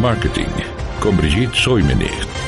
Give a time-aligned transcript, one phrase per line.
[0.00, 0.48] Marketing
[0.98, 2.39] con Brigitte Soymenicht.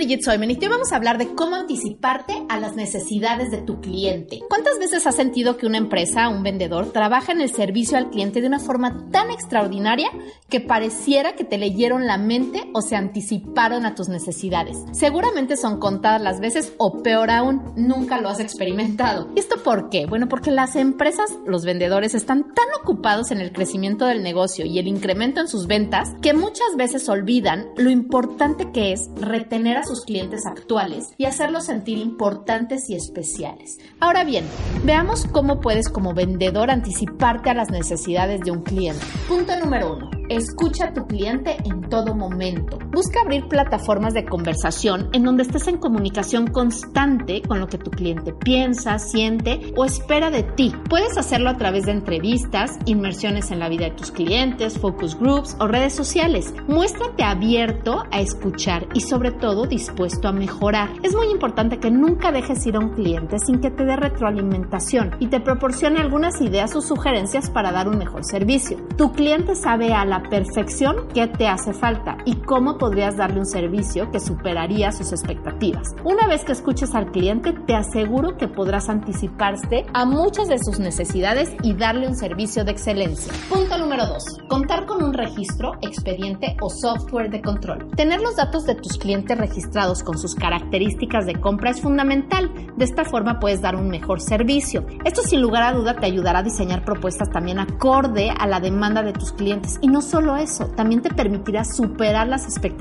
[0.00, 3.82] Brigitte Soymen y hoy vamos a hablar de cómo anticiparte a las necesidades de tu
[3.82, 4.40] cliente.
[4.48, 8.40] ¿Cuántas veces has sentido que una empresa, un vendedor, trabaja en el servicio al cliente
[8.40, 10.08] de una forma tan extraordinaria
[10.48, 14.78] que pareciera que te leyeron la mente o se anticiparon a tus necesidades?
[14.92, 19.28] Seguramente son contadas las veces o peor aún, nunca lo has experimentado.
[19.36, 20.06] ¿Y esto por qué?
[20.06, 24.78] Bueno, porque las empresas, los vendedores, están tan ocupados en el crecimiento del negocio y
[24.78, 29.89] el incremento en sus ventas que muchas veces olvidan lo importante que es retener a
[29.90, 33.78] sus clientes actuales y hacerlos sentir importantes y especiales.
[33.98, 34.44] Ahora bien,
[34.84, 39.04] veamos cómo puedes como vendedor anticiparte a las necesidades de un cliente.
[39.28, 40.10] Punto número uno.
[40.28, 42.78] Escucha a tu cliente en todo momento.
[43.00, 47.90] Busca abrir plataformas de conversación en donde estés en comunicación constante con lo que tu
[47.90, 50.74] cliente piensa, siente o espera de ti.
[50.90, 55.56] Puedes hacerlo a través de entrevistas, inmersiones en la vida de tus clientes, focus groups
[55.60, 56.52] o redes sociales.
[56.68, 60.90] Muéstrate abierto a escuchar y sobre todo dispuesto a mejorar.
[61.02, 65.16] Es muy importante que nunca dejes ir a un cliente sin que te dé retroalimentación
[65.20, 68.76] y te proporcione algunas ideas o sugerencias para dar un mejor servicio.
[68.98, 73.46] Tu cliente sabe a la perfección qué te hace falta y cómo podrías darle un
[73.46, 75.94] servicio que superaría sus expectativas.
[76.02, 80.80] Una vez que escuches al cliente, te aseguro que podrás anticiparte a muchas de sus
[80.80, 83.32] necesidades y darle un servicio de excelencia.
[83.48, 84.24] Punto número 2.
[84.48, 87.86] Contar con un registro, expediente o software de control.
[87.94, 92.50] Tener los datos de tus clientes registrados con sus características de compra es fundamental.
[92.76, 94.84] De esta forma puedes dar un mejor servicio.
[95.04, 99.04] Esto sin lugar a duda te ayudará a diseñar propuestas también acorde a la demanda
[99.04, 102.79] de tus clientes y no solo eso, también te permitirá superar las expectativas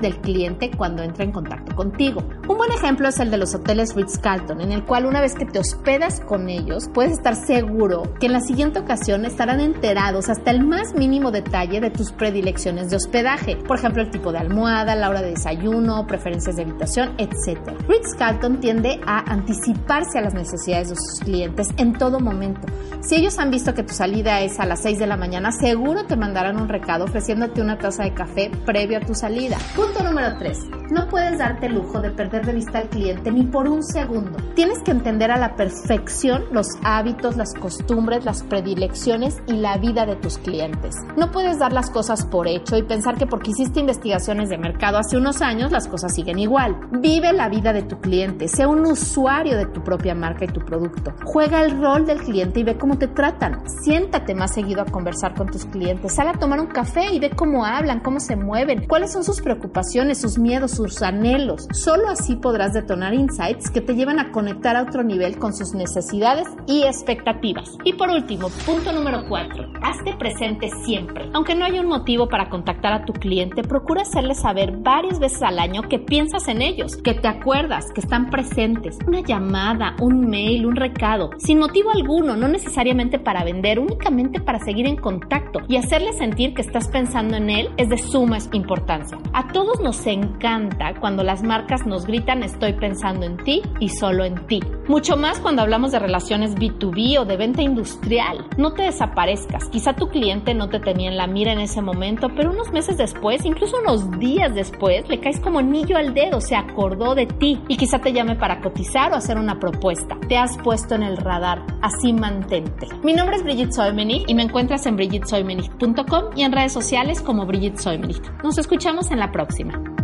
[0.00, 2.22] del cliente cuando entra en contacto contigo.
[2.48, 5.44] Un buen ejemplo es el de los hoteles Ritz-Carlton, en el cual una vez que
[5.44, 10.52] te hospedas con ellos, puedes estar seguro que en la siguiente ocasión estarán enterados hasta
[10.52, 14.94] el más mínimo detalle de tus predilecciones de hospedaje, por ejemplo el tipo de almohada,
[14.94, 17.58] la hora de desayuno, preferencias de habitación, etc.
[17.88, 22.68] Ritz-Carlton tiende a anticiparse a las necesidades de sus clientes en todo momento.
[23.00, 26.04] Si ellos han visto que tu salida es a las 6 de la mañana, seguro
[26.04, 29.29] te mandarán un recado ofreciéndote una taza de café previo a tu salida.
[29.76, 30.58] Punto número 3.
[30.90, 34.36] No puedes darte el lujo de perder de vista al cliente ni por un segundo.
[34.56, 40.04] Tienes que entender a la perfección los hábitos, las costumbres, las predilecciones y la vida
[40.04, 40.96] de tus clientes.
[41.16, 44.98] No puedes dar las cosas por hecho y pensar que porque hiciste investigaciones de mercado
[44.98, 46.76] hace unos años las cosas siguen igual.
[46.90, 50.64] Vive la vida de tu cliente, sea un usuario de tu propia marca y tu
[50.64, 51.14] producto.
[51.24, 53.62] Juega el rol del cliente y ve cómo te tratan.
[53.84, 56.14] Siéntate más seguido a conversar con tus clientes.
[56.16, 59.40] Sal a tomar un café y ve cómo hablan, cómo se mueven, cuáles son sus
[59.40, 61.68] preocupaciones, sus miedos, sus anhelos.
[61.72, 65.74] Solo así podrás detonar insights que te llevan a conectar a otro nivel con sus
[65.74, 67.76] necesidades y expectativas.
[67.84, 69.72] Y por último, punto número 4.
[69.82, 71.28] Hazte presente siempre.
[71.34, 75.42] Aunque no haya un motivo para contactar a tu cliente, procura hacerle saber varias veces
[75.42, 78.98] al año que piensas en ellos, que te acuerdas, que están presentes.
[79.06, 84.60] Una llamada, un mail, un recado, sin motivo alguno, no necesariamente para vender, únicamente para
[84.60, 89.09] seguir en contacto y hacerle sentir que estás pensando en él es de suma importancia.
[89.32, 94.24] A todos nos encanta cuando las marcas nos gritan estoy pensando en ti y solo
[94.24, 94.60] en ti.
[94.90, 98.44] Mucho más cuando hablamos de relaciones B2B o de venta industrial.
[98.56, 99.68] No te desaparezcas.
[99.68, 102.98] Quizá tu cliente no te tenía en la mira en ese momento, pero unos meses
[102.98, 107.62] después, incluso unos días después, le caes como anillo al dedo, se acordó de ti
[107.68, 110.18] y quizá te llame para cotizar o hacer una propuesta.
[110.28, 112.88] Te has puesto en el radar, así mantente.
[113.04, 117.46] Mi nombre es Brigitte Soymenich y me encuentras en brigittesoymenich.com y en redes sociales como
[117.46, 118.28] Brigitte Soymenich.
[118.42, 119.99] Nos escuchamos en la próxima.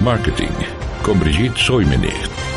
[0.00, 0.54] Marketing
[1.02, 2.47] con Brigitte Soymenicht.